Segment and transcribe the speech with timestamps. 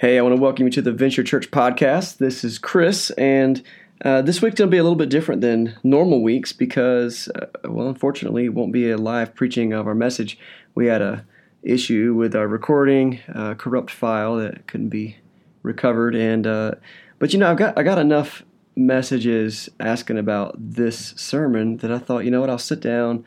[0.00, 2.16] Hey, I want to welcome you to the Venture Church podcast.
[2.16, 3.62] This is Chris, and
[4.02, 7.48] uh, this week's going to be a little bit different than normal weeks because, uh,
[7.64, 10.38] well, unfortunately, it won't be a live preaching of our message.
[10.74, 11.26] We had a
[11.62, 15.18] issue with our recording, a corrupt file that couldn't be
[15.62, 16.76] recovered, and uh,
[17.18, 18.42] but you know, I've got I got enough
[18.74, 23.26] messages asking about this sermon that I thought, you know what, I'll sit down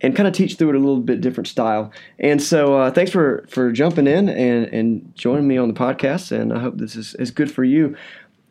[0.00, 1.92] and kind of teach through it a little bit different style.
[2.18, 6.32] And so, uh, thanks for for jumping in and and joining me on the podcast.
[6.32, 7.96] And I hope this is, is good for you.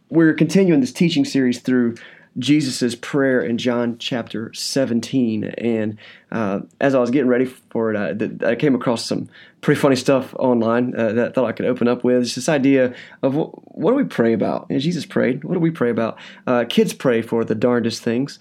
[0.10, 1.96] We're continuing this teaching series through
[2.38, 5.44] Jesus' prayer in John chapter 17.
[5.44, 5.98] And
[6.32, 7.98] uh, as I was getting ready for it,
[8.44, 9.28] I, I, came across some
[9.62, 12.22] pretty funny stuff online uh, that I thought I could open up with.
[12.22, 12.94] It's this idea
[13.24, 14.68] of what, do we pray about?
[14.70, 15.44] And Jesus prayed.
[15.44, 16.20] What do we pray about?
[16.46, 18.40] Uh, kids pray for the darndest things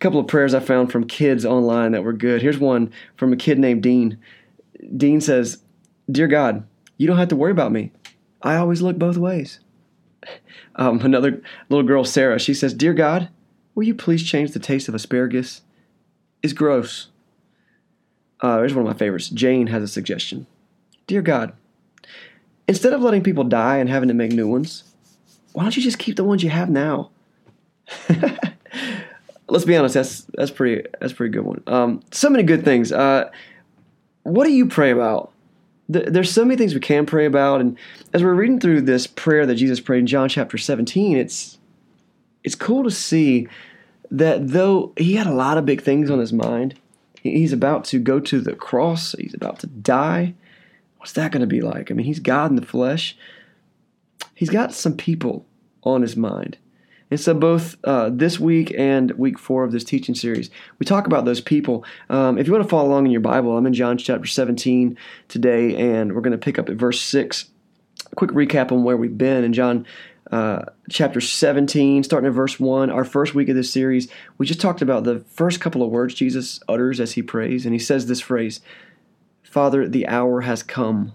[0.00, 2.42] couple of prayers I found from kids online that were good.
[2.42, 4.18] Here's one from a kid named Dean.
[4.96, 5.62] Dean says,
[6.10, 7.92] Dear God, you don't have to worry about me.
[8.42, 9.60] I always look both ways.
[10.76, 13.28] Um, another little girl, Sarah, she says, Dear God,
[13.74, 15.62] will you please change the taste of asparagus?
[16.42, 17.08] It's gross.
[18.40, 19.28] Uh, here's one of my favorites.
[19.28, 20.46] Jane has a suggestion.
[21.06, 21.52] Dear God,
[22.68, 24.84] instead of letting people die and having to make new ones,
[25.52, 27.10] why don't you just keep the ones you have now?
[29.50, 31.62] let's be honest, that's that's pretty that's pretty good one.
[31.66, 32.92] Um, so many good things.
[32.92, 33.30] Uh,
[34.22, 35.32] what do you pray about?
[35.88, 37.76] There's so many things we can pray about, and
[38.12, 41.58] as we're reading through this prayer that Jesus prayed in John chapter 17, it's
[42.44, 43.48] it's cool to see
[44.10, 46.76] that though he had a lot of big things on his mind,
[47.22, 50.34] he's about to go to the cross, he's about to die.
[50.98, 51.90] What's that going to be like?
[51.90, 53.16] I mean, he's God in the flesh.
[54.34, 55.46] He's got some people
[55.82, 56.58] on his mind.
[57.10, 61.06] And so, both uh, this week and week four of this teaching series, we talk
[61.06, 61.84] about those people.
[62.08, 64.96] Um, if you want to follow along in your Bible, I'm in John chapter 17
[65.28, 67.50] today, and we're going to pick up at verse 6.
[68.12, 69.86] A quick recap on where we've been in John
[70.30, 74.08] uh, chapter 17, starting at verse 1, our first week of this series.
[74.38, 77.74] We just talked about the first couple of words Jesus utters as he prays, and
[77.74, 78.60] he says this phrase
[79.42, 81.12] Father, the hour has come.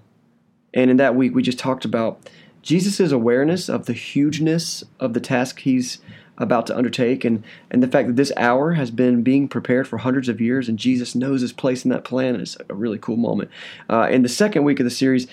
[0.74, 2.30] And in that week, we just talked about
[2.66, 6.00] Jesus' awareness of the hugeness of the task he's
[6.40, 10.00] about to undertake and, and the fact that this hour has been being prepared for
[10.00, 13.18] hundreds of years and Jesus knows his place in that plan is a really cool
[13.18, 13.52] moment.
[13.88, 15.28] Uh, in the second week of the series,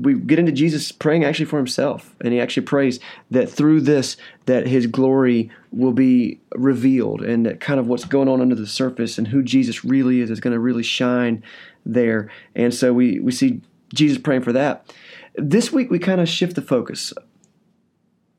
[0.00, 2.98] we get into Jesus praying actually for himself and he actually prays
[3.30, 4.16] that through this
[4.46, 8.66] that his glory will be revealed and that kind of what's going on under the
[8.66, 11.42] surface and who Jesus really is is going to really shine
[11.84, 12.30] there.
[12.54, 13.60] And so we, we see
[13.92, 14.90] Jesus praying for that.
[15.34, 17.12] This week, we kind of shift the focus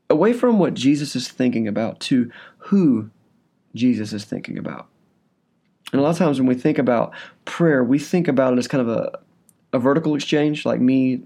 [0.09, 3.09] away from what Jesus is thinking about to who
[3.73, 4.88] Jesus is thinking about.
[5.91, 7.13] And a lot of times when we think about
[7.45, 9.19] prayer, we think about it as kind of a,
[9.73, 11.23] a vertical exchange, like me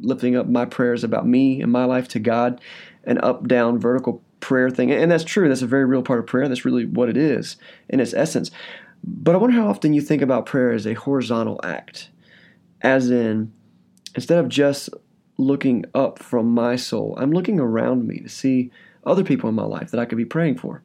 [0.00, 2.60] lifting up my prayers about me and my life to God,
[3.04, 4.92] an up down vertical prayer thing.
[4.92, 5.48] And that's true.
[5.48, 6.48] That's a very real part of prayer.
[6.48, 7.56] That's really what it is
[7.88, 8.50] in its essence.
[9.02, 12.10] But I wonder how often you think about prayer as a horizontal act,
[12.80, 13.52] as in,
[14.18, 14.90] Instead of just
[15.36, 18.72] looking up from my soul, I'm looking around me to see
[19.06, 20.82] other people in my life that I could be praying for.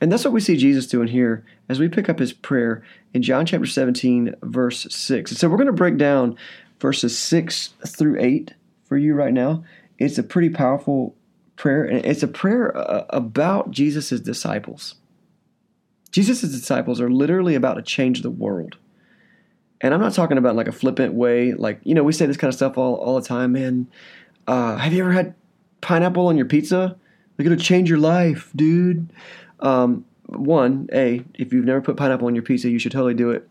[0.00, 2.82] And that's what we see Jesus doing here as we pick up his prayer
[3.14, 5.30] in John chapter 17, verse 6.
[5.30, 6.36] And so we're going to break down
[6.80, 9.62] verses 6 through 8 for you right now.
[10.00, 11.14] It's a pretty powerful
[11.54, 14.96] prayer, and it's a prayer uh, about Jesus' disciples.
[16.10, 18.76] Jesus' disciples are literally about to change the world.
[19.80, 22.36] And I'm not talking about like a flippant way, like you know we say this
[22.36, 23.88] kind of stuff all all the time, man.
[24.46, 25.34] Uh, have you ever had
[25.80, 26.96] pineapple on your pizza?
[27.36, 29.12] They're gonna change your life, dude.
[29.60, 33.30] Um, one, a if you've never put pineapple on your pizza, you should totally do
[33.30, 33.48] it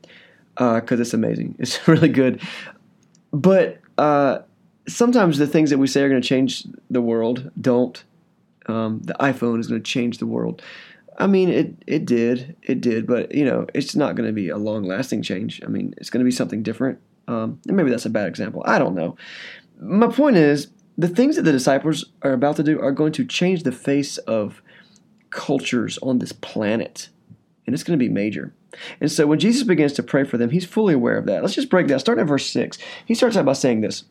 [0.55, 1.55] because uh, it's amazing.
[1.59, 2.41] It's really good.
[3.31, 4.39] But uh,
[4.87, 8.03] sometimes the things that we say are going to change the world don't.
[8.67, 10.61] Um, the iPhone is going to change the world.
[11.17, 14.49] I mean, it it did, it did, but you know, it's not going to be
[14.49, 15.61] a long lasting change.
[15.63, 16.99] I mean, it's going to be something different.
[17.27, 18.63] Um, and maybe that's a bad example.
[18.65, 19.15] I don't know.
[19.79, 20.67] My point is,
[20.97, 24.17] the things that the disciples are about to do are going to change the face
[24.19, 24.61] of
[25.29, 27.09] cultures on this planet,
[27.65, 28.53] and it's going to be major.
[28.99, 31.41] And so, when Jesus begins to pray for them, he's fully aware of that.
[31.41, 31.99] Let's just break down.
[31.99, 34.03] Starting at verse six, he starts out by saying this.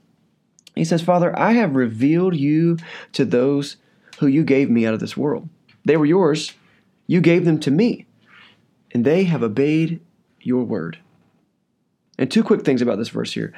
[0.74, 2.78] He says, "Father, I have revealed you
[3.12, 3.76] to those
[4.18, 5.48] who you gave me out of this world.
[5.84, 6.54] They were yours."
[7.06, 8.06] You gave them to me,
[8.92, 10.00] and they have obeyed
[10.40, 10.98] your word.
[12.18, 13.52] And two quick things about this verse here.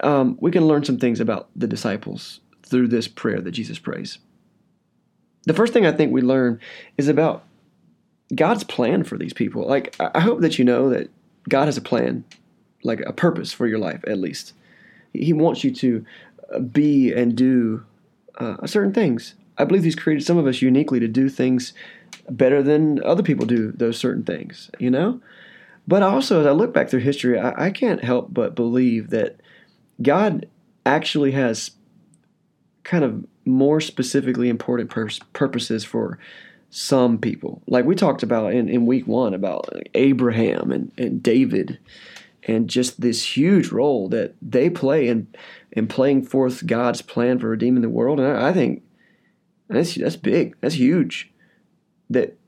[0.00, 4.18] Um, we can learn some things about the disciples through this prayer that Jesus prays.
[5.44, 6.60] The first thing I think we learn
[6.98, 7.44] is about
[8.34, 9.66] God's plan for these people.
[9.66, 11.08] Like, I hope that you know that
[11.48, 12.24] God has a plan,
[12.82, 14.52] like a purpose for your life, at least.
[15.12, 16.04] He wants you to
[16.72, 17.84] be and do
[18.38, 19.34] uh, certain things.
[19.56, 21.72] I believe He's created some of us uniquely to do things
[22.30, 25.20] better than other people do those certain things, you know?
[25.88, 29.40] But also, as I look back through history, I, I can't help but believe that
[30.02, 30.46] God
[30.84, 31.72] actually has
[32.82, 36.18] kind of more specifically important pur- purposes for
[36.70, 37.62] some people.
[37.66, 41.78] Like we talked about in, in week one about Abraham and, and David
[42.42, 45.26] and just this huge role that they play in
[45.72, 48.20] in playing forth God's plan for redeeming the world.
[48.20, 48.82] And I, I think
[49.68, 50.56] that's that's big.
[50.60, 51.32] That's huge.
[52.08, 52.38] That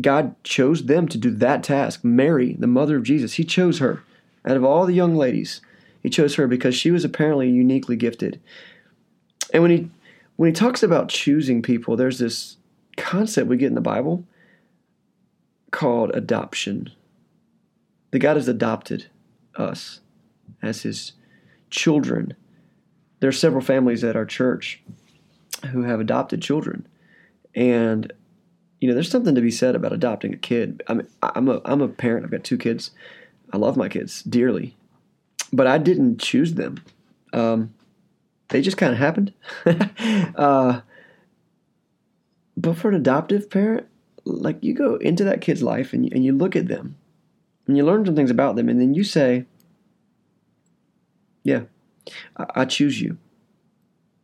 [0.00, 2.04] God chose them to do that task.
[2.04, 4.02] Mary, the mother of Jesus, He chose her
[4.44, 5.60] out of all the young ladies.
[6.02, 8.40] He chose her because she was apparently uniquely gifted.
[9.52, 9.90] And when he
[10.36, 12.56] when he talks about choosing people, there's this
[12.96, 14.24] concept we get in the Bible
[15.70, 16.90] called adoption.
[18.10, 19.06] That God has adopted
[19.56, 20.00] us
[20.62, 21.12] as His
[21.70, 22.34] children.
[23.20, 24.80] There are several families at our church
[25.72, 26.86] who have adopted children,
[27.54, 28.12] and
[28.80, 30.82] you know, there's something to be said about adopting a kid.
[30.86, 32.24] I'm I'm a I'm a parent.
[32.24, 32.92] I've got two kids.
[33.52, 34.76] I love my kids dearly,
[35.52, 36.82] but I didn't choose them.
[37.32, 37.74] Um,
[38.48, 39.32] they just kind of happened.
[40.36, 40.80] uh,
[42.56, 43.86] but for an adoptive parent,
[44.24, 46.96] like you go into that kid's life and you, and you look at them
[47.66, 49.44] and you learn some things about them, and then you say,
[51.42, 51.62] "Yeah,
[52.36, 53.18] I, I choose you.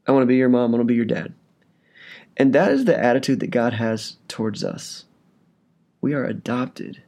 [0.07, 0.71] I want to be your mom.
[0.71, 1.35] I want to be your dad."
[2.37, 5.05] And that is the attitude that God has towards us.
[6.01, 7.03] We are adopted.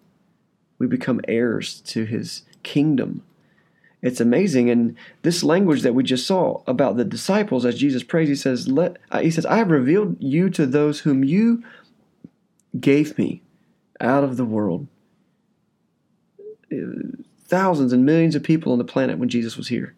[0.78, 3.22] We become heirs to his kingdom.
[4.02, 4.70] It's amazing.
[4.70, 8.68] And this language that we just saw about the disciples as Jesus prays, he says,
[8.68, 11.64] Let uh, he says, I have revealed you to those whom you
[12.78, 13.42] gave me
[14.00, 14.86] out of the world.
[17.44, 19.94] Thousands and millions of people on the planet when Jesus was here.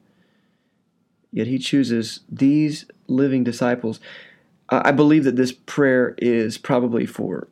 [1.32, 4.00] Yet he chooses these living disciples.
[4.70, 7.48] I believe that this prayer is probably for,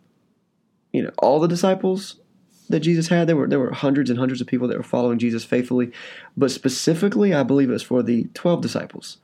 [0.93, 2.17] you know, all the disciples
[2.69, 3.27] that Jesus had.
[3.27, 5.93] There were there were hundreds and hundreds of people that were following Jesus faithfully,
[6.37, 9.17] but specifically, I believe it was for the twelve disciples,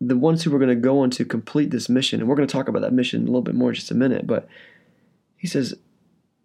[0.00, 2.18] the ones who were going to go on to complete this mission.
[2.20, 3.94] And we're going to talk about that mission a little bit more in just a
[3.94, 4.26] minute.
[4.26, 4.48] But
[5.36, 5.74] he says,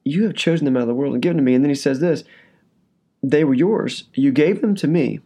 [0.03, 1.75] "You have chosen them out of the world and given to me." And then he
[1.75, 2.23] says this:
[3.23, 4.03] "They were yours.
[4.13, 5.21] You gave them to me,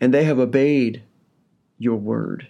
[0.00, 1.02] and they have obeyed
[1.76, 2.46] your word."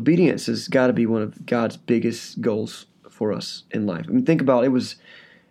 [0.00, 4.06] Obedience has got to be one of God's biggest goals for us in life.
[4.08, 4.96] I mean, think about it, it was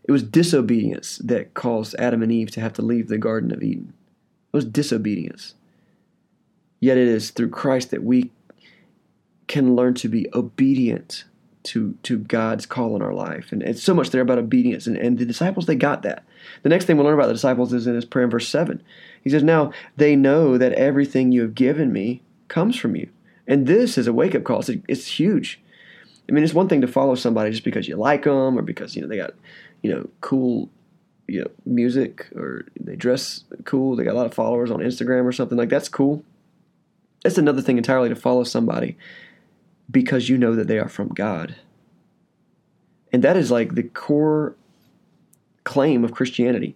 [0.04, 3.62] it was disobedience that caused Adam and Eve to have to leave the Garden of
[3.62, 3.94] Eden.
[4.51, 5.54] It was disobedience.
[6.80, 8.31] Yet it is through Christ that we
[9.48, 11.25] can learn to be obedient
[11.62, 13.51] to to God's call in our life.
[13.51, 14.88] And it's so much there about obedience.
[14.88, 16.24] And, and the disciples, they got that.
[16.63, 18.81] The next thing we'll learn about the disciples is in his prayer in verse 7.
[19.24, 23.10] He says, Now they know that everything you have given me comes from you.
[23.50, 24.60] And this is a wake up call.
[24.60, 25.60] It's, it's huge.
[26.30, 28.96] I mean, it's one thing to follow somebody just because you like them or because
[28.96, 29.34] you know they got
[29.81, 30.69] you know cool
[31.28, 33.96] you know music or they dress cool.
[33.96, 36.24] They got a lot of followers on Instagram or something like that's cool.
[37.24, 38.96] That's another thing entirely to follow somebody
[39.92, 41.56] because you know that they are from God.
[43.12, 44.56] And that is like the core
[45.63, 46.75] claim of Christianity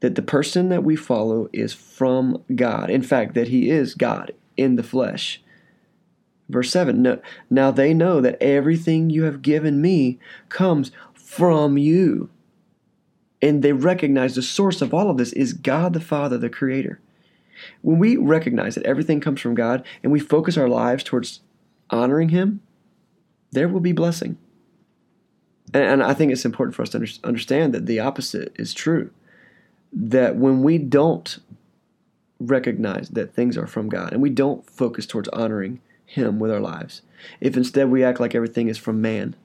[0.00, 2.90] that the person that we follow is from God.
[2.90, 5.42] In fact, that he is God in the flesh.
[6.48, 12.30] Verse 7 Now they know that everything you have given me comes from you.
[13.42, 17.00] And they recognize the source of all of this is God the Father, the Creator.
[17.82, 21.40] When we recognize that everything comes from God and we focus our lives towards
[21.90, 22.60] honoring Him,
[23.52, 24.38] there will be blessing.
[25.74, 29.10] And, I think it's important for us to understand that the opposite is true.
[29.92, 31.38] That when we don't
[32.38, 36.60] recognize that things are from God and we don't focus towards honoring him with our
[36.60, 37.02] lives.
[37.40, 39.36] If instead we act like everything is from man,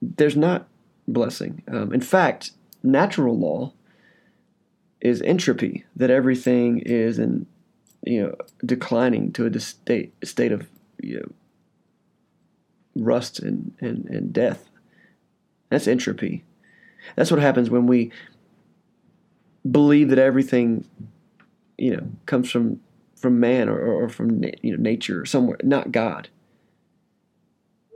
[0.00, 0.68] there's not
[1.06, 1.62] blessing.
[1.68, 3.72] Um, in fact, natural law
[5.00, 7.46] is entropy, that everything is in,
[8.04, 8.34] you know,
[8.64, 10.68] declining to a state, state of,
[11.02, 11.32] you know,
[13.04, 14.68] rust and, and, and death.
[15.68, 16.44] That's entropy.
[17.14, 18.10] That's what happens when we
[19.68, 20.84] believe that everything,
[21.76, 22.80] you know, comes from
[23.26, 26.28] from man or, or from you know nature or somewhere, not God.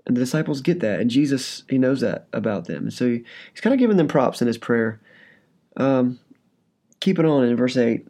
[0.04, 3.24] And the disciples get that, and Jesus he knows that about them, and so he,
[3.52, 5.00] he's kind of giving them props in his prayer.
[5.76, 6.18] Um,
[6.98, 8.08] keep it on in verse eight.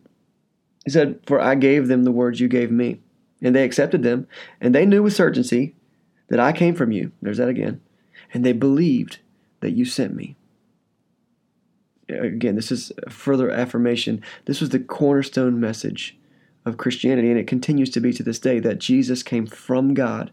[0.87, 3.01] He said, "For I gave them the words you gave me,
[3.43, 4.27] and they accepted them,
[4.63, 5.75] and they knew with certainty
[6.29, 7.83] that I came from you." There's that again,
[8.33, 9.19] and they believed
[9.61, 10.37] that you sent me.
[12.09, 14.23] again, this is further affirmation.
[14.47, 16.17] This was the cornerstone message
[16.65, 20.31] of Christianity, and it continues to be to this day that Jesus came from God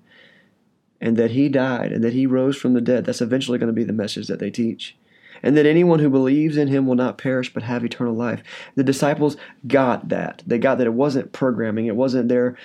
[1.00, 3.06] and that he died and that he rose from the dead.
[3.06, 4.98] That's eventually going to be the message that they teach.
[5.44, 8.42] And that anyone who believes in him will not perish but have eternal life.
[8.76, 10.42] The disciples got that.
[10.48, 12.58] They got that it wasn't programming, it wasn't their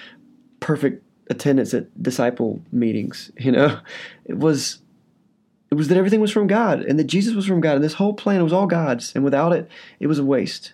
[0.61, 3.81] perfect attendance at disciple meetings, you know.
[4.25, 4.78] It was
[5.71, 7.95] it was that everything was from God and that Jesus was from God and this
[7.95, 9.69] whole plan was all God's and without it
[10.00, 10.73] it was a waste.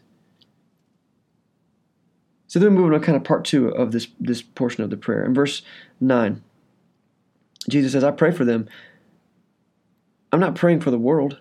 [2.49, 4.97] So then moving on to kind of part two of this this portion of the
[4.97, 5.25] prayer.
[5.25, 5.62] In verse
[6.00, 6.43] nine,
[7.69, 8.69] Jesus says, I pray for them.
[10.33, 11.38] I'm not praying for the world,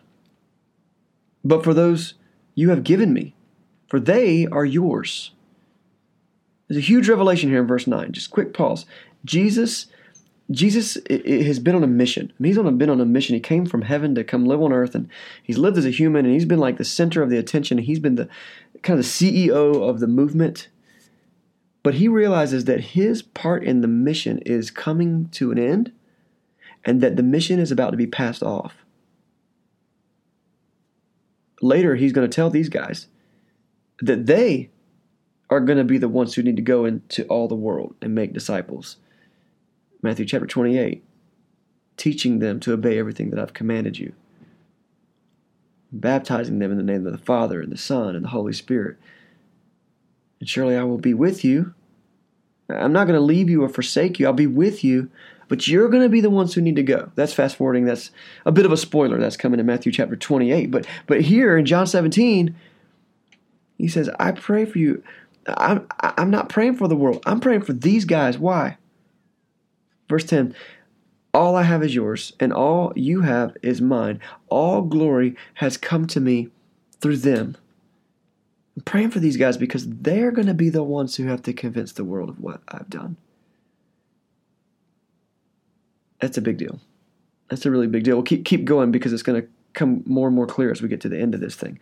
[1.44, 2.14] but for those
[2.56, 3.34] you have given me,
[3.88, 5.32] for they are yours.
[6.68, 8.12] There's a huge revelation here in verse 9.
[8.12, 8.86] Just quick pause.
[9.24, 9.88] Jesus
[10.50, 12.32] Jesus has been on a mission.
[12.32, 13.36] I mean, he's on a, been on a mission.
[13.36, 15.10] He came from heaven to come live on earth, and
[15.44, 17.78] he's lived as a human, and he's been like the center of the attention.
[17.80, 18.30] He's been the
[18.82, 20.70] kind of the CEO of the movement.
[21.88, 25.94] But he realizes that his part in the mission is coming to an end,
[26.84, 28.84] and that the mission is about to be passed off.
[31.62, 33.08] Later, he's going to tell these guys
[34.01, 34.70] that they
[35.50, 38.13] are going to be the ones who need to go into all the world and
[38.13, 38.98] make disciples.
[40.01, 41.06] Matthew chapter 28,
[41.96, 44.12] teaching them to obey everything that I've commanded you,
[45.94, 48.98] baptizing them in the name of the Father and the Son and the Holy Spirit.
[50.39, 51.74] And surely I will be with you.
[52.70, 54.27] I'm not going to leave you or forsake you.
[54.27, 55.10] I'll be with you
[55.48, 57.12] but you're going to be the ones who need to go.
[57.15, 57.86] That's fast forwarding.
[57.86, 58.12] That's
[58.46, 59.20] a bit of a spoiler.
[59.20, 60.72] That's coming in Matthew chapter 28.
[60.72, 62.56] But but here in John 17,
[63.77, 65.03] he says, "I pray for you.
[65.48, 67.24] I'm I'm not praying for the world.
[67.25, 68.38] I'm praying for these guys.
[68.38, 68.77] Why?"
[70.10, 70.56] Verse 10.
[71.34, 74.20] All I have is yours, and all you have is mine.
[74.50, 76.50] All glory has come to me
[77.00, 77.56] through them.
[78.78, 81.54] I'm praying for these guys because they're going to be the ones who have to
[81.54, 83.18] convince the world of what I've done.
[86.22, 86.80] That's a big deal.
[87.50, 88.18] That's a really big deal.
[88.18, 90.90] We'll keep keep going because it's going to come more and more clear as we
[90.90, 91.80] get to the end of this thing.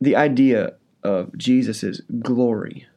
[0.00, 0.74] The idea
[1.04, 2.88] of Jesus' glory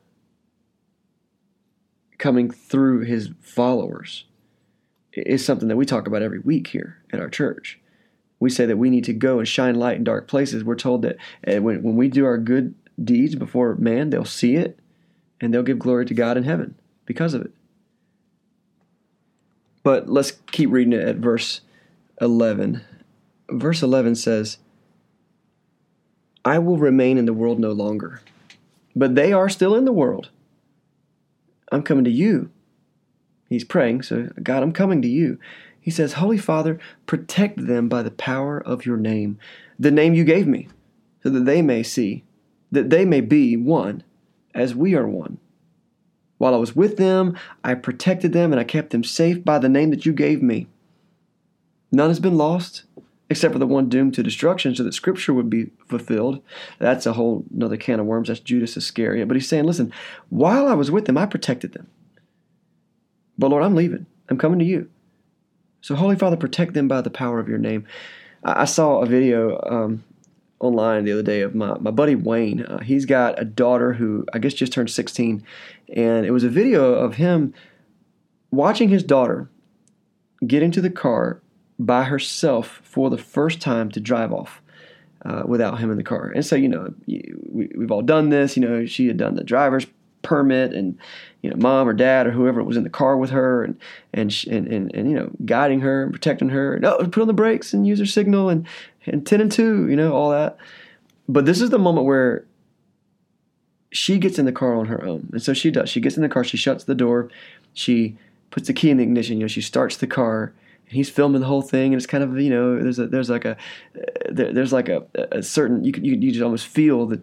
[2.17, 4.25] coming through his followers
[5.13, 7.79] is something that we talk about every week here at our church.
[8.39, 10.63] We say that we need to go and shine light in dark places.
[10.63, 14.55] We're told that eh, when, when we do our good deeds before man, they'll see
[14.55, 14.79] it
[15.39, 16.75] and they'll give glory to God in heaven
[17.05, 17.51] because of it.
[19.83, 21.61] But let's keep reading it at verse
[22.19, 22.81] 11.
[23.49, 24.57] Verse 11 says,
[26.43, 28.21] I will remain in the world no longer,
[28.95, 30.29] but they are still in the world.
[31.71, 32.49] I'm coming to you.
[33.49, 35.39] He's praying, so God, I'm coming to you.
[35.85, 39.37] He says, Holy Father, protect them by the power of your name,
[39.77, 40.67] the name you gave me,
[41.21, 42.23] so that they may see,
[42.71, 44.01] that they may be one,
[44.55, 45.37] as we are one.
[46.39, 49.69] While I was with them, I protected them and I kept them safe by the
[49.69, 50.65] name that you gave me.
[51.91, 52.85] None has been lost
[53.29, 56.41] except for the one doomed to destruction so that scripture would be fulfilled.
[56.79, 58.29] That's a whole another can of worms.
[58.29, 59.27] That's Judas Iscariot.
[59.27, 59.93] But he's saying, listen,
[60.29, 61.85] while I was with them, I protected them.
[63.37, 64.07] But Lord, I'm leaving.
[64.29, 64.89] I'm coming to you.
[65.85, 67.85] So, Holy Father, protect them by the power of your name.
[68.43, 70.03] I, saw a video um,
[70.59, 72.63] online the other day of my, my buddy Wayne.
[72.63, 75.45] Uh, he's got a daughter who I guess just turned 16,
[75.95, 77.53] and it was a video of him
[78.49, 79.47] watching his daughter
[80.47, 81.39] get into the car
[81.77, 84.63] by herself for the first time to drive off.
[85.23, 86.31] Uh, without him in the car.
[86.35, 88.55] And so, you know, we, we've all done this.
[88.55, 89.87] You know, she had done the driver's
[90.25, 90.97] permit and
[91.41, 93.79] you know mom or dad or whoever was in the car with her and
[94.13, 97.27] and and and, and you know guiding her and protecting her and oh put on
[97.27, 98.67] the brakes and use her signal and
[99.05, 100.57] and 10 and 2 you know all that.
[101.29, 102.45] But this is the moment where
[103.91, 105.29] she gets in the car on her own.
[105.31, 105.89] And so she does.
[105.89, 106.43] She gets in the car.
[106.43, 107.29] She shuts the door.
[107.73, 108.17] She
[108.51, 109.37] puts the key in the ignition.
[109.37, 110.53] You know she starts the car
[110.87, 111.93] and he's filming the whole thing.
[111.93, 113.57] And it's kind of you know there's a there's like a
[114.29, 117.21] there's like a, a certain you can you, you just almost feel the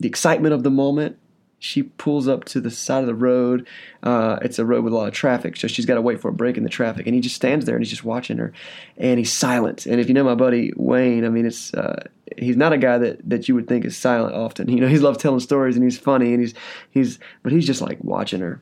[0.00, 1.18] the excitement of the moment
[1.64, 3.66] she pulls up to the side of the road.
[4.02, 6.28] Uh, it's a road with a lot of traffic, so she's got to wait for
[6.28, 7.06] a break in the traffic.
[7.06, 8.52] And he just stands there and he's just watching her,
[8.98, 9.86] and he's silent.
[9.86, 12.06] And if you know my buddy Wayne, I mean, it's uh,
[12.36, 14.68] he's not a guy that, that you would think is silent often.
[14.74, 16.52] You know, he's loves telling stories and he's funny and he's
[16.90, 18.60] he's, but he's just like watching her.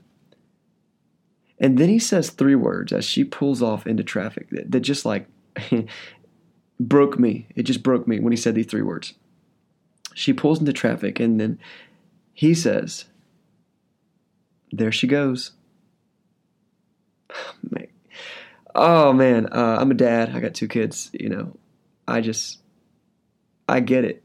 [1.58, 5.04] And then he says three words as she pulls off into traffic that, that just
[5.04, 5.26] like
[6.80, 7.48] broke me.
[7.56, 9.14] It just broke me when he said these three words.
[10.14, 11.58] She pulls into traffic and then
[12.32, 13.06] he says,
[14.70, 15.52] There she goes.
[18.74, 20.34] Oh man, uh, I'm a dad.
[20.34, 21.10] I got two kids.
[21.12, 21.58] You know,
[22.08, 22.62] I just
[23.68, 24.22] I get it.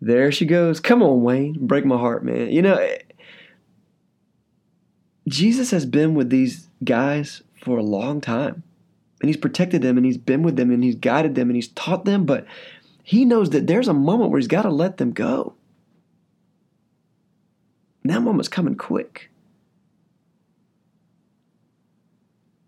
[0.00, 0.78] There she goes.
[0.78, 1.66] Come on, Wayne.
[1.66, 2.50] Break my heart, man.
[2.50, 2.78] You know,
[5.28, 8.62] Jesus has been with these guys for a long time.
[9.20, 11.68] And he's protected them and he's been with them and he's guided them and he's
[11.68, 12.46] taught them, but
[13.02, 15.54] he knows that there's a moment where he's got to let them go.
[18.04, 19.30] That moment's coming quick.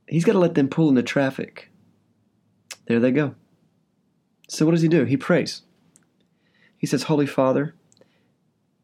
[0.06, 1.70] He's got to let them pull in the traffic.
[2.86, 3.34] There they go.
[4.48, 5.04] So, what does he do?
[5.04, 5.62] He prays.
[6.76, 7.74] He says, Holy Father,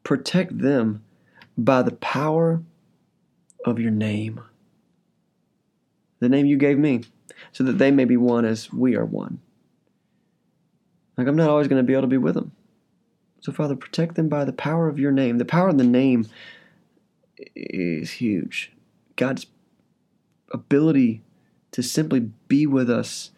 [0.04, 1.04] protect them
[1.58, 2.62] by the power
[3.64, 4.40] of your name,
[6.20, 7.02] the name you gave me,
[7.52, 9.40] so that they may be one as we are one.
[11.18, 12.52] Like, I'm not always going to be able to be with them.
[13.40, 15.38] So, Father, protect them by the power of your name.
[15.38, 16.26] The power of the name
[17.54, 18.72] is huge.
[19.16, 19.46] God's
[20.52, 21.22] ability
[21.72, 23.30] to simply be with us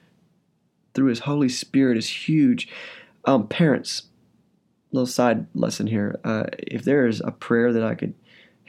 [0.95, 2.69] through His Holy Spirit is huge.
[3.25, 4.05] Um, parents,
[4.93, 6.19] little side lesson here.
[6.25, 8.15] Uh, if there is a prayer that I could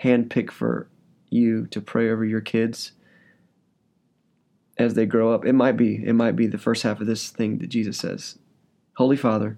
[0.04, 0.88] handpick for
[1.30, 2.92] you to pray over your kids
[4.78, 7.30] as they grow up, it might be it might be the first half of this
[7.30, 8.38] thing that Jesus says.
[8.98, 9.58] Holy Father,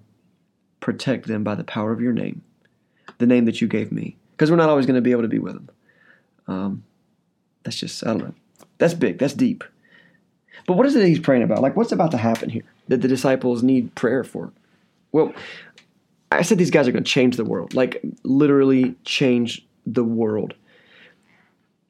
[0.84, 2.42] protect them by the power of your name,
[3.16, 4.16] the name that you gave me.
[4.32, 5.68] Because we're not always going to be able to be with them.
[6.46, 6.84] Um,
[7.62, 8.34] that's just, I don't know.
[8.76, 9.18] That's big.
[9.18, 9.64] That's deep.
[10.66, 11.62] But what is it he's praying about?
[11.62, 14.52] Like, what's about to happen here that the disciples need prayer for?
[15.10, 15.32] Well,
[16.30, 20.52] I said these guys are going to change the world, like, literally change the world.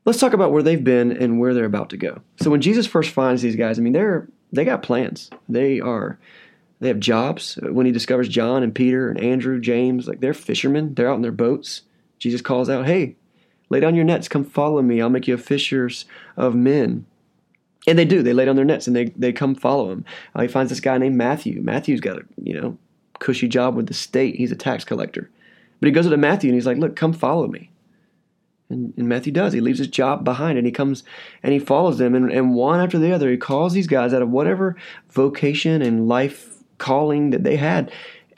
[0.04, 2.20] Let's talk about where they've been and where they're about to go.
[2.40, 5.30] So when Jesus first finds these guys, I mean, they're they got plans.
[5.48, 6.16] They are
[6.80, 7.58] they have jobs.
[7.62, 10.94] When he discovers John and Peter and Andrew, James, like they're fishermen.
[10.94, 11.82] They're out in their boats.
[12.18, 13.16] Jesus calls out, "Hey,
[13.70, 14.28] lay down your nets.
[14.28, 15.00] Come follow me.
[15.00, 16.04] I'll make you fishers
[16.36, 17.06] of men."
[17.86, 18.22] And they do.
[18.22, 20.04] They lay down their nets and they they come follow him.
[20.34, 21.60] Uh, he finds this guy named Matthew.
[21.60, 22.78] Matthew's got a you know
[23.18, 24.36] cushy job with the state.
[24.36, 25.30] He's a tax collector.
[25.80, 27.70] But he goes to Matthew and he's like, "Look, come follow me."
[28.70, 29.52] And, and, Matthew does.
[29.52, 31.04] He leaves his job behind and he comes
[31.42, 32.14] and he follows them.
[32.14, 34.76] And, and one after the other, he calls these guys out of whatever
[35.10, 37.90] vocation and life calling that they had.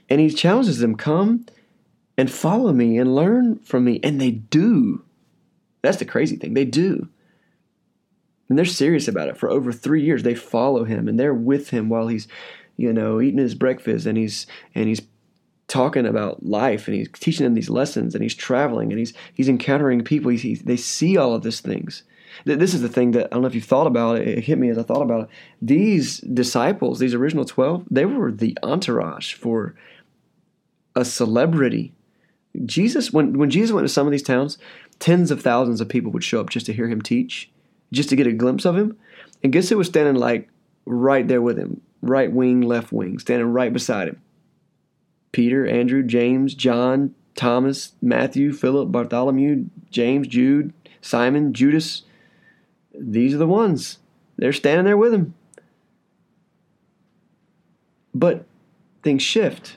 [0.08, 1.46] And he challenges them, come
[2.16, 4.00] and follow me and learn from me.
[4.02, 5.04] And they do.
[5.82, 6.54] That's the crazy thing.
[6.54, 7.08] They do.
[8.48, 9.36] And they're serious about it.
[9.36, 12.28] For over three years, they follow him and they're with him while he's,
[12.76, 15.02] you know, eating his breakfast and he's and he's
[15.68, 19.48] talking about life and he's teaching them these lessons and he's traveling and he's he's
[19.48, 20.30] encountering people.
[20.30, 22.04] He's, he, they see all of these things.
[22.44, 24.28] This is the thing that I don't know if you've thought about it.
[24.28, 25.28] It hit me as I thought about it.
[25.62, 29.74] These disciples, these original twelve, they were the entourage for
[30.94, 31.92] a celebrity.
[32.64, 34.58] Jesus, when when Jesus went to some of these towns,
[34.98, 37.50] tens of thousands of people would show up just to hear him teach,
[37.92, 38.96] just to get a glimpse of him.
[39.42, 40.48] And guess who was standing like
[40.86, 44.22] right there with him, right wing, left wing, standing right beside him?
[45.32, 50.72] Peter, Andrew, James, John, Thomas, Matthew, Philip, Bartholomew, James, Jude,
[51.02, 52.02] Simon, Judas.
[52.98, 53.98] These are the ones.
[54.36, 55.34] They're standing there with him.
[58.14, 58.44] But
[59.02, 59.76] things shift.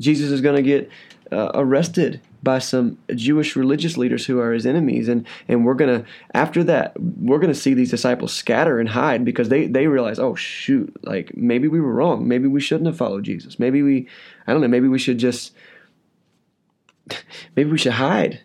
[0.00, 0.90] Jesus is going to get
[1.32, 5.08] uh, arrested by some Jewish religious leaders who are his enemies.
[5.08, 8.88] And, and we're going to, after that, we're going to see these disciples scatter and
[8.90, 12.28] hide because they, they realize, oh, shoot, like maybe we were wrong.
[12.28, 13.58] Maybe we shouldn't have followed Jesus.
[13.58, 14.06] Maybe we,
[14.46, 15.54] I don't know, maybe we should just,
[17.56, 18.42] maybe we should hide.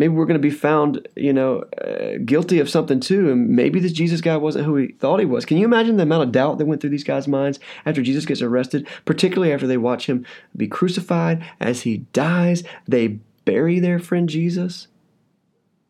[0.00, 3.30] Maybe we're going to be found, you know, uh, guilty of something too.
[3.30, 5.44] And maybe this Jesus guy wasn't who he thought he was.
[5.44, 8.24] Can you imagine the amount of doubt that went through these guys' minds after Jesus
[8.24, 10.24] gets arrested, particularly after they watch him
[10.56, 12.64] be crucified as he dies?
[12.88, 14.88] They bury their friend Jesus.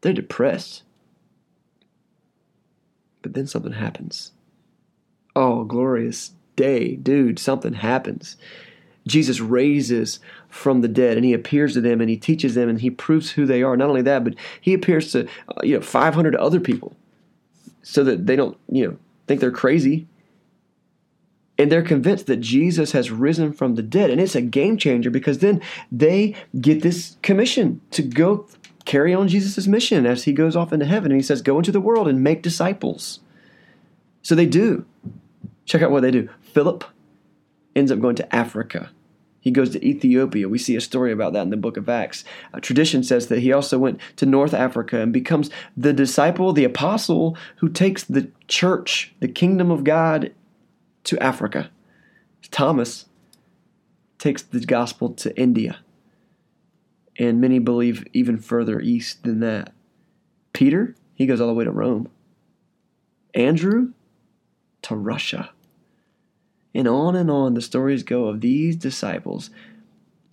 [0.01, 0.83] They're depressed.
[3.23, 4.33] But then something happens.
[5.37, 8.37] Oh, glorious day, dude, something happens.
[9.11, 12.81] Jesus raises from the dead and he appears to them and he teaches them and
[12.81, 13.77] he proves who they are.
[13.77, 16.97] Not only that, but he appears to uh, you know 500 other people
[17.83, 18.97] so that they don't, you know,
[19.27, 20.07] think they're crazy.
[21.59, 24.09] And they're convinced that Jesus has risen from the dead.
[24.09, 25.61] And it's a game changer because then
[25.93, 28.47] they get this commission to go
[28.87, 31.13] carry on Jesus' mission as he goes off into heaven.
[31.13, 33.21] And he says, Go into the world and make disciples.
[34.23, 34.87] So they do.
[35.67, 36.31] Check out what they do.
[36.41, 36.85] Philip
[37.77, 38.91] ends up going to Africa.
[39.41, 40.49] He goes to Ethiopia.
[40.49, 42.25] We see a story about that in the book of Acts.
[42.53, 46.65] Uh, tradition says that he also went to North Africa and becomes the disciple, the
[46.65, 50.33] apostle who takes the church, the kingdom of God,
[51.05, 51.71] to Africa.
[52.51, 53.07] Thomas
[54.19, 55.79] takes the gospel to India.
[57.19, 59.73] And many believe even further east than that.
[60.53, 62.09] Peter, he goes all the way to Rome.
[63.35, 63.93] Andrew,
[64.83, 65.51] to Russia.
[66.75, 69.51] And on and on the stories go of these disciples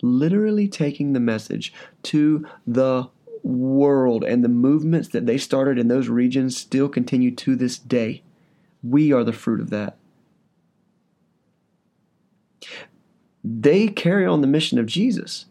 [0.02, 1.72] literally taking the message
[2.04, 3.08] to the
[3.42, 8.22] world, and the movements that they started in those regions still continue to this day.
[8.82, 9.96] We are the fruit of that.
[13.44, 15.46] They carry on the mission of Jesus.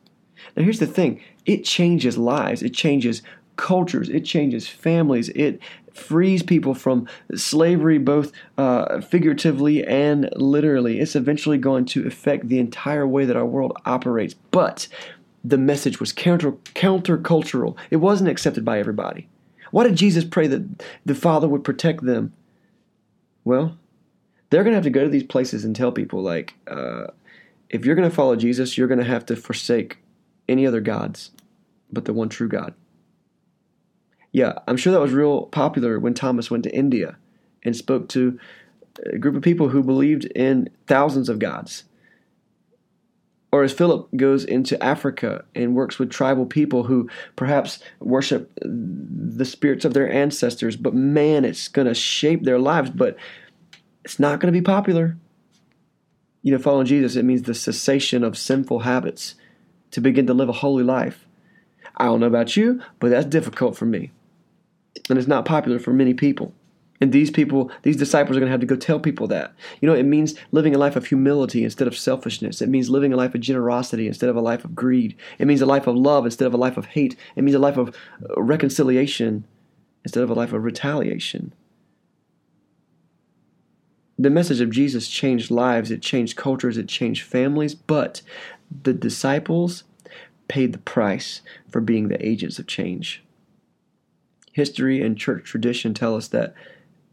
[0.56, 3.22] Now, here's the thing it changes lives, it changes
[3.58, 5.60] cultures, it changes families, it
[5.94, 11.00] frees people from slavery, both uh, figuratively and literally.
[11.00, 14.36] It's eventually going to affect the entire way that our world operates.
[14.52, 14.88] But
[15.44, 17.76] the message was counter countercultural.
[17.90, 19.28] It wasn't accepted by everybody.
[19.72, 22.34] Why did Jesus pray that the Father would protect them?
[23.44, 23.78] Well,
[24.50, 27.08] they're going to have to go to these places and tell people, like, uh,
[27.70, 29.98] if you're going to follow Jesus, you're going to have to forsake
[30.48, 31.32] any other gods
[31.92, 32.74] but the one true God.
[34.38, 37.18] Yeah, I'm sure that was real popular when Thomas went to India
[37.64, 38.40] and spoke to
[39.12, 41.86] a group of people who believed in thousands of gods.
[43.52, 49.44] Or as Philip goes into Africa and works with tribal people who perhaps worship the
[49.44, 53.18] spirits of their ancestors, but man, it's going to shape their lives, but
[54.06, 55.18] it's not going to be popular.
[56.44, 59.34] You know, following Jesus, it means the cessation of sinful habits
[59.90, 61.26] to begin to live a holy life.
[61.96, 64.12] I don't know about you, but that's difficult for me.
[65.10, 66.54] And it's not popular for many people.
[67.00, 69.54] And these people, these disciples are going to have to go tell people that.
[69.82, 72.62] You know, it means living a life of humility instead of selfishness.
[72.62, 75.16] It means living a life of generosity instead of a life of greed.
[75.38, 77.16] It means a life of love instead of a life of hate.
[77.36, 79.46] It means a life of uh, reconciliation
[80.04, 81.54] instead of a life of retaliation.
[84.18, 88.24] The message of Jesus changed lives, it changed cultures, it changed families, but
[88.84, 89.84] the disciples
[90.48, 93.24] paid the price for being the agents of change.
[94.58, 96.56] History and church tradition tell us that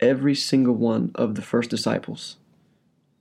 [0.00, 2.38] every single one of the first disciples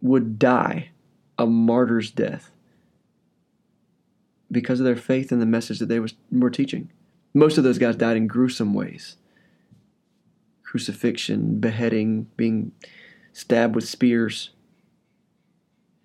[0.02, 0.92] would die
[1.38, 2.50] a martyr's death
[4.50, 6.90] because of their faith in the message that they was, were teaching.
[7.34, 9.18] Most of those guys died in gruesome ways
[10.64, 12.72] crucifixion, beheading, being
[13.34, 14.52] stabbed with spears.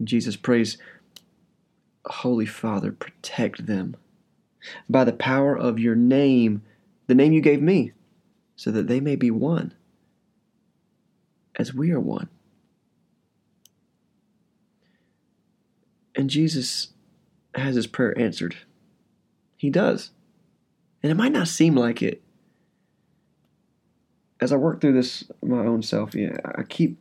[0.03, 0.77] Jesus prays,
[2.05, 3.95] Holy Father, protect them
[4.89, 6.63] by the power of your name,
[7.07, 7.93] the name you gave me,
[8.59, 9.73] so that they may be one
[11.55, 12.29] as we are one.
[16.17, 16.89] And Jesus
[17.55, 18.57] has his prayer answered.
[19.57, 20.11] He does.
[21.05, 22.21] And it might not seem like it.
[24.41, 26.99] As I work through this my own self, yeah, I keep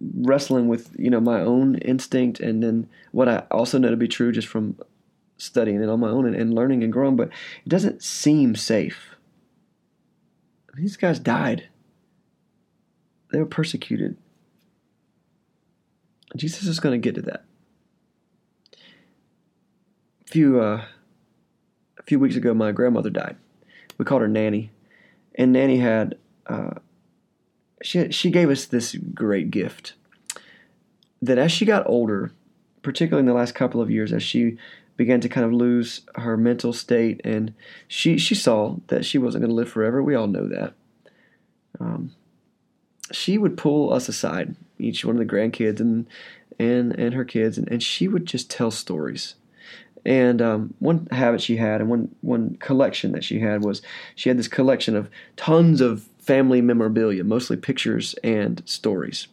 [0.00, 4.06] wrestling with, you know, my own instinct and then what I also know to be
[4.06, 4.78] true just from
[5.38, 7.30] studying it on my own and, and learning and growing, but
[7.64, 9.16] it doesn't seem safe.
[10.74, 11.68] These guys died.
[13.30, 14.16] They were persecuted.
[16.36, 17.44] Jesus is going to get to that.
[20.26, 20.84] A few uh,
[21.98, 23.36] a few weeks ago, my grandmother died.
[23.98, 24.70] We called her Nanny,
[25.34, 26.74] and Nanny had uh,
[27.82, 29.94] she she gave us this great gift.
[31.20, 32.32] That as she got older,
[32.82, 34.56] particularly in the last couple of years, as she
[35.02, 37.52] began to kind of lose her mental state, and
[37.88, 40.00] she she saw that she wasn't going to live forever.
[40.00, 40.74] We all know that.
[41.80, 42.12] Um,
[43.10, 46.06] she would pull us aside, each one of the grandkids and
[46.56, 49.34] and and her kids, and, and she would just tell stories.
[50.04, 53.82] And um, one habit she had, and one one collection that she had was
[54.14, 59.26] she had this collection of tons of family memorabilia, mostly pictures and stories.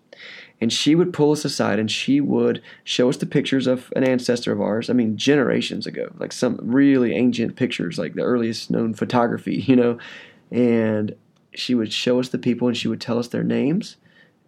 [0.61, 4.03] And she would pull us aside and she would show us the pictures of an
[4.03, 4.89] ancestor of ours.
[4.89, 9.75] I mean, generations ago, like some really ancient pictures, like the earliest known photography, you
[9.75, 9.97] know.
[10.51, 11.15] And
[11.53, 13.97] she would show us the people and she would tell us their names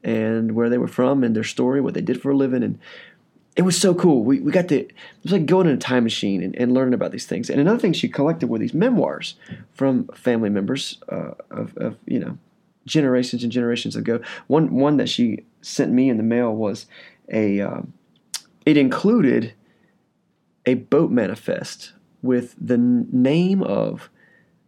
[0.04, 2.64] and where they were from and their story, what they did for a living.
[2.64, 2.80] And
[3.56, 4.24] it was so cool.
[4.24, 4.94] We, we got to, it
[5.24, 7.50] was like going in a time machine and, and learning about these things.
[7.50, 9.36] And another thing she collected were these memoirs
[9.74, 12.38] from family members uh, of, of, you know,
[12.86, 14.22] generations and generations ago.
[14.48, 16.88] One, one that she sent me in the mail was
[17.32, 17.82] a, uh,
[18.66, 19.54] it included
[20.66, 24.10] a boat manifest with the name of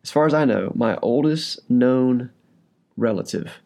[0.04, 2.30] as far as I know, my oldest known
[2.98, 3.62] relative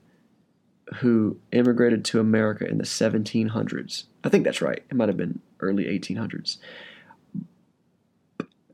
[0.98, 4.06] who immigrated to America in the 1700s.
[4.24, 4.84] I think that's right.
[4.90, 6.58] It might have been early 1800s.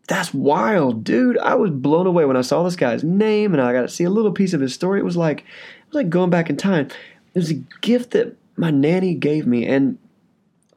[0.07, 1.37] That's wild, dude.
[1.37, 4.03] I was blown away when I saw this guy's name and I got to see
[4.03, 4.99] a little piece of his story.
[4.99, 6.87] It was like it was like going back in time.
[7.33, 9.97] It was a gift that my nanny gave me and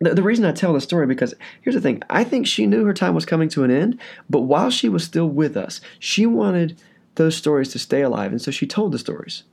[0.00, 2.02] the, the reason I tell the story because here's the thing.
[2.10, 5.04] I think she knew her time was coming to an end, but while she was
[5.04, 6.78] still with us, she wanted
[7.14, 9.44] those stories to stay alive, and so she told the stories.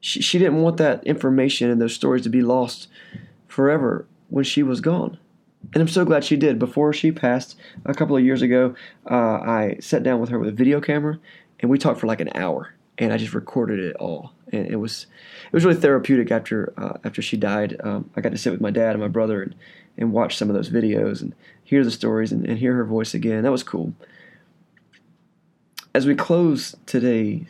[0.00, 2.88] She, she didn't want that information and those stories to be lost
[3.48, 5.18] forever when she was gone.
[5.72, 6.58] And I'm so glad she did.
[6.58, 8.74] Before she passed a couple of years ago,
[9.10, 11.18] uh, I sat down with her with a video camera
[11.60, 14.32] and we talked for like an hour and I just recorded it all.
[14.52, 15.06] And it was
[15.46, 17.80] it was really therapeutic after uh, after she died.
[17.82, 19.54] Um, I got to sit with my dad and my brother and,
[19.96, 23.14] and watch some of those videos and hear the stories and, and hear her voice
[23.14, 23.42] again.
[23.44, 23.94] That was cool.
[25.94, 27.46] As we close today,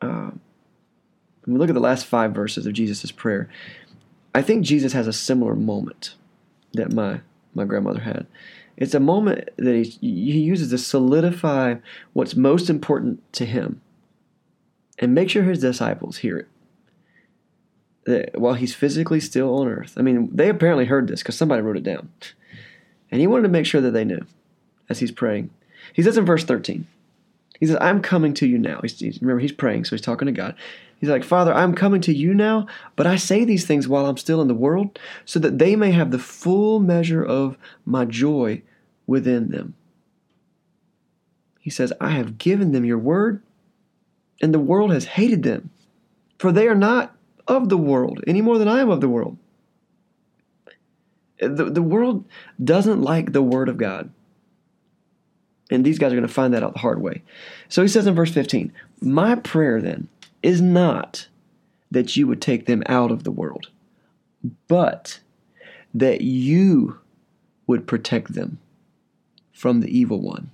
[0.00, 0.30] uh,
[1.44, 3.48] when we look at the last five verses of Jesus' prayer,
[4.34, 6.14] I think Jesus has a similar moment
[6.74, 7.20] that my
[7.54, 8.26] my grandmother had.
[8.76, 11.76] It's a moment that he, he uses to solidify
[12.12, 13.80] what's most important to him
[14.98, 16.48] and make sure his disciples hear it.
[18.04, 21.62] That while he's physically still on earth, I mean, they apparently heard this because somebody
[21.62, 22.10] wrote it down.
[23.10, 24.26] And he wanted to make sure that they knew
[24.88, 25.50] as he's praying.
[25.92, 26.86] He says in verse 13,
[27.60, 28.80] he says, I'm coming to you now.
[28.82, 30.56] He's, he's, remember, he's praying, so he's talking to God.
[31.02, 34.16] He's like, Father, I'm coming to you now, but I say these things while I'm
[34.16, 38.62] still in the world, so that they may have the full measure of my joy
[39.04, 39.74] within them.
[41.58, 43.42] He says, I have given them your word,
[44.40, 45.70] and the world has hated them,
[46.38, 47.16] for they are not
[47.48, 49.36] of the world any more than I am of the world.
[51.42, 52.24] Uh, the, the world
[52.62, 54.12] doesn't like the word of God.
[55.68, 57.22] And these guys are going to find that out the hard way.
[57.68, 60.06] So he says in verse 15, My prayer then
[60.42, 61.28] is not
[61.90, 63.68] that you would take them out of the world,
[64.66, 65.20] but
[65.94, 66.98] that you
[67.66, 68.58] would protect them
[69.52, 70.50] from the evil one.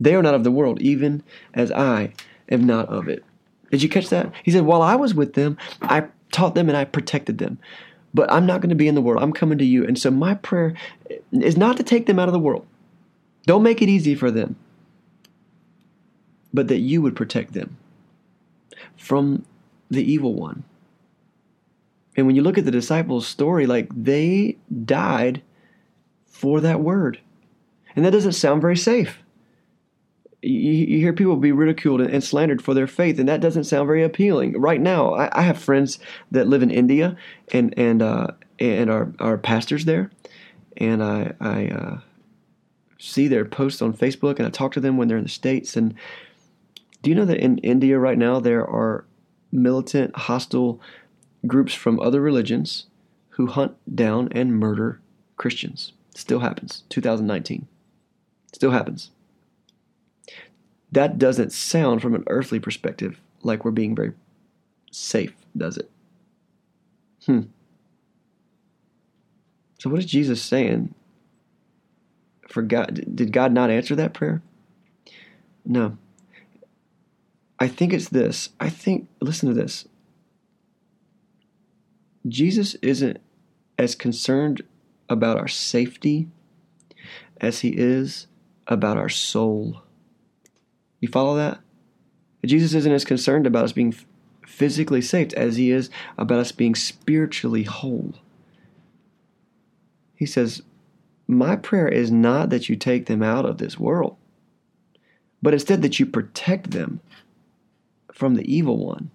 [0.00, 1.22] They are not of the world, even
[1.54, 2.12] as I
[2.50, 3.24] am not of it.
[3.70, 4.32] Did you catch that?
[4.42, 7.58] He said, While I was with them, I taught them and I protected them.
[8.14, 9.22] But I'm not going to be in the world.
[9.22, 9.86] I'm coming to you.
[9.86, 10.74] And so my prayer
[11.32, 12.66] is not to take them out of the world.
[13.44, 14.56] Don't make it easy for them,
[16.52, 17.76] but that you would protect them
[18.96, 19.44] from
[19.90, 20.64] the evil one.
[22.16, 25.42] And when you look at the disciples' story, like they died
[26.26, 27.20] for that word.
[27.94, 29.22] And that doesn't sound very safe.
[30.42, 33.64] You, you hear people be ridiculed and, and, slandered for their faith, and that doesn't
[33.64, 34.60] sound very appealing.
[34.60, 35.98] Right now, I, I have friends
[36.30, 37.16] that live in India
[37.52, 38.28] and and uh,
[38.60, 40.10] and are, are pastors there,
[40.76, 42.00] and I, I uh,
[42.98, 45.74] see their posts on Facebook, and I talk to them when they're in the States,
[45.74, 45.94] and
[47.06, 49.04] do you know that in India right now there are
[49.52, 50.80] militant, hostile
[51.46, 52.86] groups from other religions
[53.28, 55.00] who hunt down and murder
[55.36, 55.92] Christians?
[56.16, 56.82] Still happens.
[56.88, 57.68] 2019.
[58.52, 59.12] Still happens.
[60.90, 64.12] That doesn't sound from an earthly perspective like we're being very
[64.90, 65.88] safe, does it?
[67.24, 67.42] Hmm.
[69.78, 70.92] So what is Jesus saying?
[72.48, 74.42] For God, did God not answer that prayer?
[75.64, 75.98] No.
[77.58, 78.50] I think it's this.
[78.60, 79.86] I think, listen to this.
[82.28, 83.18] Jesus isn't
[83.78, 84.62] as concerned
[85.08, 86.28] about our safety
[87.40, 88.26] as he is
[88.66, 89.82] about our soul.
[91.00, 91.60] You follow that?
[92.44, 93.94] Jesus isn't as concerned about us being
[94.46, 98.14] physically safe as he is about us being spiritually whole.
[100.14, 100.62] He says,
[101.26, 104.16] My prayer is not that you take them out of this world,
[105.42, 107.00] but instead that you protect them
[108.16, 109.10] from the evil one.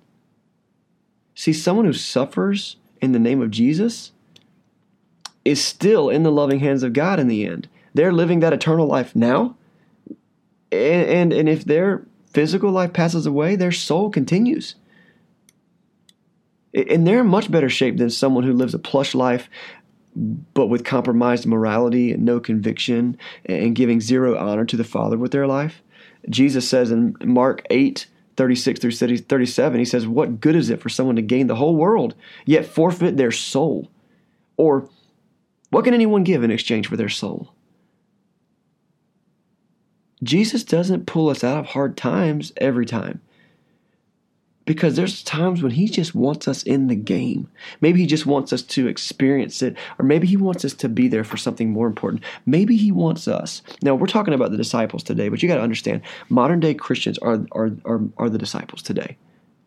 [1.33, 4.11] See, someone who suffers in the name of Jesus
[5.43, 7.67] is still in the loving hands of God in the end.
[7.95, 9.57] They're living that eternal life now.
[10.71, 14.75] And, and, and if their physical life passes away, their soul continues.
[16.75, 19.49] And they're in much better shape than someone who lives a plush life
[20.15, 25.31] but with compromised morality and no conviction and giving zero honor to the Father with
[25.31, 25.81] their life.
[26.29, 28.05] Jesus says in Mark 8
[28.41, 31.75] 36 through 37, he says, What good is it for someone to gain the whole
[31.75, 33.91] world, yet forfeit their soul?
[34.57, 34.89] Or
[35.69, 37.53] what can anyone give in exchange for their soul?
[40.23, 43.21] Jesus doesn't pull us out of hard times every time
[44.65, 47.49] because there's times when he just wants us in the game.
[47.81, 51.07] Maybe he just wants us to experience it, or maybe he wants us to be
[51.07, 52.23] there for something more important.
[52.45, 53.61] Maybe he wants us.
[53.81, 57.17] Now, we're talking about the disciples today, but you got to understand modern day Christians
[57.19, 59.17] are, are, are, are the disciples today.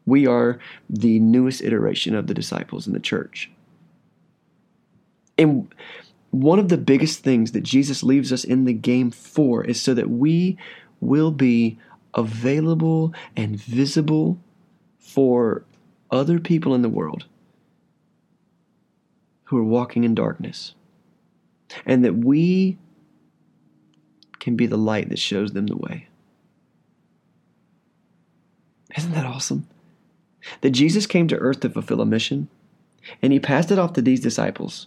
[0.06, 3.50] We are the newest iteration of the disciples in the church.
[5.36, 5.72] And
[6.30, 9.94] one of the biggest things that Jesus leaves us in the game for is so
[9.94, 10.58] that we
[11.00, 11.78] will be
[12.14, 14.38] available and visible
[15.04, 15.64] for
[16.10, 17.26] other people in the world
[19.44, 20.74] who are walking in darkness.
[21.86, 22.78] And that we
[24.40, 26.08] can be the light that shows them the way.
[28.96, 29.66] Isn't that awesome?
[30.62, 32.48] That Jesus came to earth to fulfill a mission,
[33.22, 34.86] and he passed it off to these disciples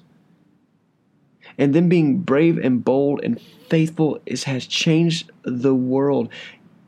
[1.57, 6.29] And them being brave and bold and faithful is, has changed the world.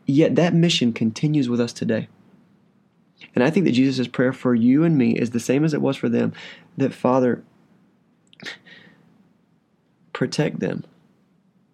[0.05, 2.07] Yet that mission continues with us today.
[3.35, 5.81] And I think that Jesus' prayer for you and me is the same as it
[5.81, 6.33] was for them
[6.77, 7.43] that Father,
[10.13, 10.83] protect them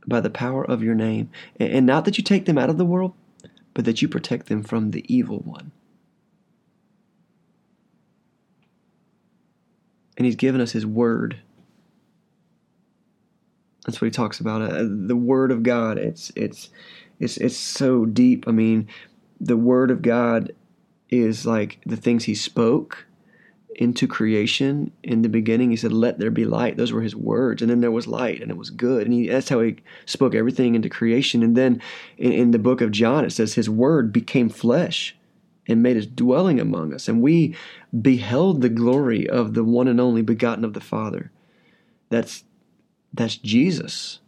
[0.08, 1.30] by the power of your name.
[1.60, 3.14] And not that you take them out of the world,
[3.74, 5.72] but that you protect them from the evil one.
[10.18, 11.38] And he's given us his word.
[13.86, 14.62] That's what he talks about.
[14.62, 15.98] Uh, the word of God.
[15.98, 16.70] It's it's
[17.20, 18.48] it's it's so deep.
[18.48, 18.88] I mean,
[19.42, 20.54] the word of God
[21.20, 23.06] is like the things he spoke
[23.76, 25.70] into creation in the beginning.
[25.70, 26.78] He said, Let there be light.
[26.78, 27.62] Those were his words.
[27.62, 29.06] And then there was light, and it was good.
[29.06, 31.44] And he, that's how he spoke everything into creation.
[31.44, 31.82] And then
[32.18, 35.16] in, in the book of John, it says, His word became flesh
[35.68, 37.08] and made his dwelling among us.
[37.08, 37.56] And we
[38.00, 41.32] beheld the glory of the one and only begotten of the Father.
[42.10, 42.44] That's,
[43.14, 44.20] that's Jesus.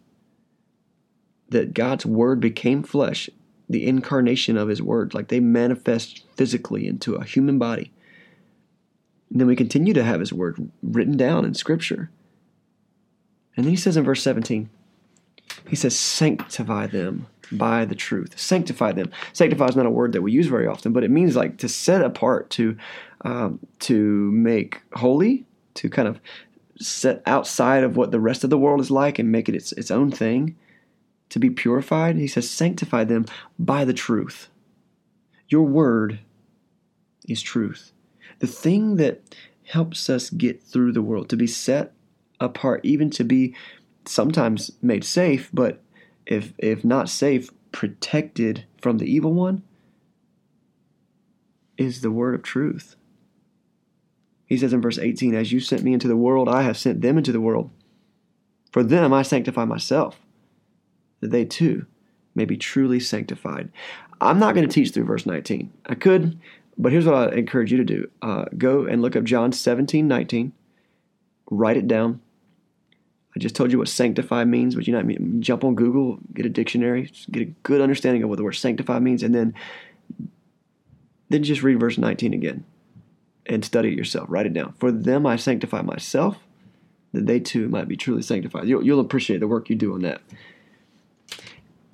[1.49, 3.29] That God's word became flesh,
[3.69, 7.91] the incarnation of his word, like they manifest physically into a human body
[9.29, 12.09] and then we continue to have his word written down in scripture.
[13.55, 14.69] And then he says in verse 17,
[15.67, 18.39] he says, sanctify them by the truth.
[18.39, 19.11] Sanctify them.
[19.33, 21.69] Sanctify is not a word that we use very often, but it means like to
[21.69, 22.77] set apart, to
[23.21, 26.19] um, to make holy, to kind of
[26.79, 29.71] set outside of what the rest of the world is like and make it its,
[29.71, 30.55] its own thing,
[31.29, 32.15] to be purified.
[32.15, 33.25] He says, sanctify them
[33.59, 34.49] by the truth.
[35.49, 36.19] Your word
[37.27, 37.91] is truth
[38.39, 39.21] the thing that
[39.63, 41.93] helps us get through the world, to be set
[42.39, 43.55] apart, even to be
[44.05, 45.81] sometimes made safe, but
[46.25, 49.63] if if not safe, protected from the evil one,
[51.77, 52.95] is the word of truth.
[54.45, 57.01] He says in verse 18, As you sent me into the world, I have sent
[57.01, 57.69] them into the world.
[58.71, 60.21] For them I sanctify myself,
[61.19, 61.85] that they too
[62.35, 63.69] may be truly sanctified.
[64.21, 65.71] I'm not going to teach through verse 19.
[65.87, 66.39] I could,
[66.77, 70.07] but here's what I encourage you to do uh, go and look up John 17,
[70.07, 70.53] 19,
[71.49, 72.21] write it down.
[73.35, 76.19] I just told you what sanctify means, but you know, I mean, jump on Google,
[76.33, 79.53] get a dictionary, get a good understanding of what the word sanctify means, and then
[81.29, 82.63] then just read verse 19 again
[83.45, 84.27] and study it yourself.
[84.29, 84.73] Write it down.
[84.79, 86.37] For them I sanctify myself,
[87.13, 88.67] that they too might be truly sanctified.
[88.67, 90.21] You'll, you'll appreciate the work you do on that.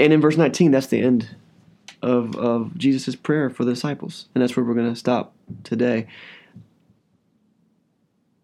[0.04, 1.30] And in verse 19, that's the end
[2.02, 4.28] of, of Jesus' prayer for the disciples.
[4.36, 6.08] And that's where we're going to stop today.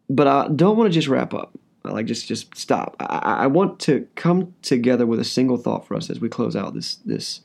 [0.09, 1.51] But I don't want to just wrap up.
[1.83, 2.95] I like just just stop.
[3.01, 6.55] I, I want to come together with a single thought for us as we close
[6.55, 7.41] out this this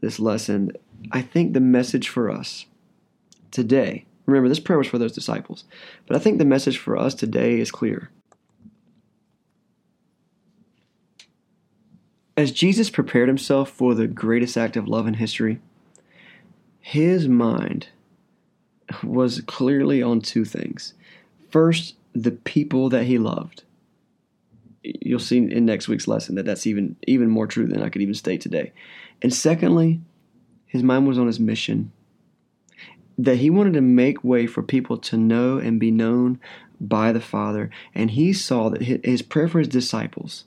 [0.00, 0.72] this lesson.
[1.12, 2.66] I think the message for us
[3.50, 5.64] today, remember this prayer was for those disciples,
[6.06, 8.10] but I think the message for us today is clear.
[12.36, 15.60] As Jesus prepared himself for the greatest act of love in history,
[16.80, 17.88] his mind
[19.02, 20.94] was clearly on two things.
[21.50, 23.62] First, the people that he loved.
[24.82, 28.02] You'll see in next week's lesson that that's even even more true than I could
[28.02, 28.72] even state today.
[29.22, 30.00] And secondly,
[30.66, 31.92] his mind was on his mission.
[33.16, 36.40] That he wanted to make way for people to know and be known
[36.80, 37.70] by the Father.
[37.94, 40.44] And he saw that his prayer for his disciples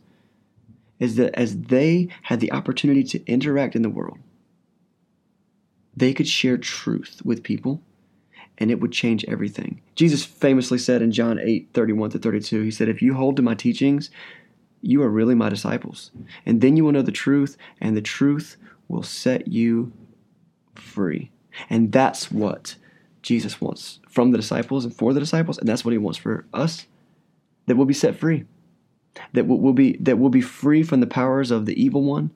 [0.99, 4.17] is that as they had the opportunity to interact in the world,
[5.95, 7.81] they could share truth with people
[8.57, 9.81] and it would change everything.
[9.95, 13.41] Jesus famously said in John 8 31 to 32, He said, If you hold to
[13.41, 14.09] my teachings,
[14.81, 16.11] you are really my disciples.
[16.45, 18.57] And then you will know the truth, and the truth
[18.87, 19.91] will set you
[20.75, 21.31] free.
[21.69, 22.75] And that's what
[23.21, 26.45] Jesus wants from the disciples and for the disciples, and that's what He wants for
[26.53, 26.87] us
[27.65, 28.45] that we'll be set free
[29.33, 32.31] that will be that will be free from the powers of the evil one,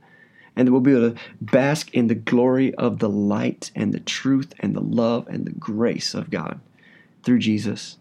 [0.56, 4.00] and that we'll be able to bask in the glory of the light and the
[4.00, 6.60] truth and the love and the grace of God
[7.24, 7.98] through Jesus.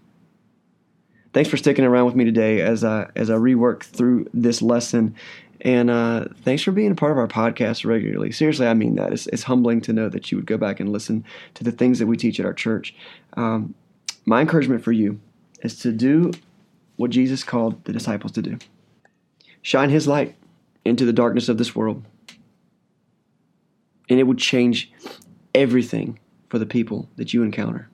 [1.32, 5.14] Thanks for sticking around with me today as I as I rework through this lesson.
[5.62, 8.32] And uh, thanks for being a part of our podcast regularly.
[8.32, 9.12] Seriously, I mean that.
[9.12, 11.22] It's, it's, humbling to know that you would go back and listen
[11.54, 12.94] to the things that we teach at our church.
[13.34, 13.74] Um,
[14.24, 15.20] my encouragement for you
[15.62, 16.32] is to do
[17.00, 18.58] what Jesus called the disciples to do
[19.62, 20.36] shine his light
[20.84, 22.04] into the darkness of this world.
[24.10, 24.92] And it would change
[25.54, 26.18] everything
[26.50, 27.89] for the people that you encounter.